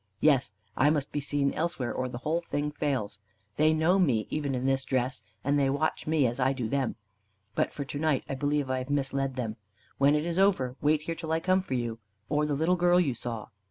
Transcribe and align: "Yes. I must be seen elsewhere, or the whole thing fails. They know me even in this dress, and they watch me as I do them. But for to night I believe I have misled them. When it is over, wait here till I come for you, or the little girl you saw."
"Yes. 0.19 0.51
I 0.75 0.89
must 0.89 1.11
be 1.11 1.19
seen 1.19 1.53
elsewhere, 1.53 1.93
or 1.93 2.09
the 2.09 2.17
whole 2.17 2.41
thing 2.41 2.71
fails. 2.71 3.19
They 3.57 3.71
know 3.71 3.99
me 3.99 4.25
even 4.31 4.55
in 4.55 4.65
this 4.65 4.83
dress, 4.83 5.21
and 5.43 5.59
they 5.59 5.69
watch 5.69 6.07
me 6.07 6.25
as 6.25 6.39
I 6.39 6.53
do 6.53 6.67
them. 6.67 6.95
But 7.53 7.71
for 7.71 7.85
to 7.85 7.99
night 7.99 8.23
I 8.27 8.33
believe 8.33 8.67
I 8.67 8.79
have 8.79 8.89
misled 8.89 9.35
them. 9.35 9.57
When 9.99 10.15
it 10.15 10.25
is 10.25 10.39
over, 10.39 10.75
wait 10.81 11.03
here 11.03 11.13
till 11.13 11.31
I 11.31 11.39
come 11.39 11.61
for 11.61 11.75
you, 11.75 11.99
or 12.29 12.47
the 12.47 12.55
little 12.55 12.77
girl 12.77 12.99
you 12.99 13.13
saw." 13.13 13.49